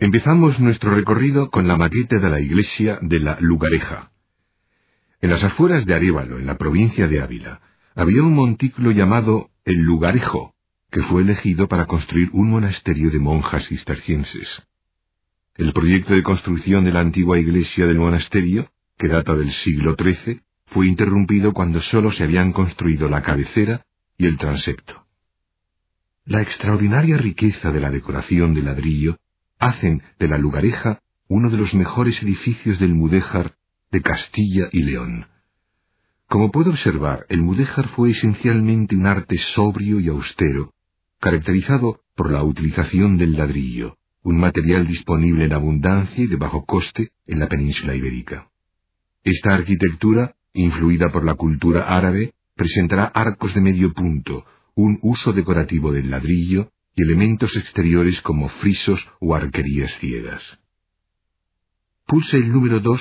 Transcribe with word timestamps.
Empezamos 0.00 0.60
nuestro 0.60 0.94
recorrido 0.94 1.50
con 1.50 1.66
la 1.66 1.76
maqueta 1.76 2.20
de 2.20 2.30
la 2.30 2.38
iglesia 2.38 3.00
de 3.02 3.18
la 3.18 3.36
Lugareja. 3.40 4.12
En 5.20 5.30
las 5.30 5.42
afueras 5.42 5.86
de 5.86 5.94
Arévalo, 5.94 6.38
en 6.38 6.46
la 6.46 6.56
provincia 6.56 7.08
de 7.08 7.20
Ávila, 7.20 7.60
había 7.96 8.22
un 8.22 8.32
montículo 8.32 8.92
llamado 8.92 9.50
el 9.64 9.78
Lugarejo, 9.78 10.54
que 10.92 11.02
fue 11.02 11.22
elegido 11.22 11.66
para 11.66 11.86
construir 11.86 12.28
un 12.32 12.48
monasterio 12.48 13.10
de 13.10 13.18
monjas 13.18 13.66
cistercienses. 13.66 14.46
El 15.56 15.72
proyecto 15.72 16.14
de 16.14 16.22
construcción 16.22 16.84
de 16.84 16.92
la 16.92 17.00
antigua 17.00 17.40
iglesia 17.40 17.88
del 17.88 17.98
monasterio, 17.98 18.70
que 18.98 19.08
data 19.08 19.34
del 19.34 19.52
siglo 19.64 19.96
XIII, 19.98 20.42
fue 20.66 20.86
interrumpido 20.86 21.52
cuando 21.52 21.82
sólo 21.82 22.12
se 22.12 22.22
habían 22.22 22.52
construido 22.52 23.08
la 23.08 23.22
cabecera 23.22 23.84
y 24.16 24.26
el 24.26 24.38
transepto. 24.38 25.06
La 26.24 26.40
extraordinaria 26.40 27.16
riqueza 27.16 27.72
de 27.72 27.80
la 27.80 27.90
decoración 27.90 28.54
de 28.54 28.62
ladrillo 28.62 29.18
hacen 29.58 30.02
de 30.18 30.28
la 30.28 30.38
lugareja 30.38 31.00
uno 31.28 31.50
de 31.50 31.56
los 31.56 31.72
mejores 31.74 32.20
edificios 32.22 32.78
del 32.78 32.94
Mudéjar 32.94 33.54
de 33.90 34.00
Castilla 34.00 34.68
y 34.72 34.82
León. 34.82 35.26
Como 36.26 36.50
puede 36.50 36.70
observar, 36.70 37.24
el 37.30 37.42
mudéjar 37.42 37.88
fue 37.88 38.10
esencialmente 38.10 38.94
un 38.94 39.06
arte 39.06 39.36
sobrio 39.54 39.98
y 39.98 40.08
austero, 40.08 40.72
caracterizado 41.20 42.00
por 42.14 42.30
la 42.30 42.42
utilización 42.42 43.16
del 43.16 43.32
ladrillo, 43.36 43.96
un 44.22 44.38
material 44.38 44.86
disponible 44.86 45.44
en 45.44 45.54
abundancia 45.54 46.22
y 46.22 46.26
de 46.26 46.36
bajo 46.36 46.66
coste 46.66 47.12
en 47.26 47.38
la 47.38 47.48
península 47.48 47.94
ibérica. 47.94 48.48
Esta 49.24 49.54
arquitectura, 49.54 50.34
influida 50.52 51.08
por 51.10 51.24
la 51.24 51.34
cultura 51.34 51.84
árabe, 51.96 52.34
presentará 52.54 53.04
arcos 53.04 53.54
de 53.54 53.60
medio 53.62 53.92
punto, 53.94 54.44
un 54.74 54.98
uso 55.02 55.32
decorativo 55.32 55.92
del 55.92 56.10
ladrillo 56.10 56.70
y 56.98 57.02
elementos 57.02 57.54
exteriores 57.56 58.20
como 58.22 58.48
frisos 58.60 59.00
o 59.20 59.36
arquerías 59.36 59.90
ciegas. 60.00 60.42
Puse 62.06 62.36
el 62.36 62.52
número 62.52 62.80
2 62.80 63.00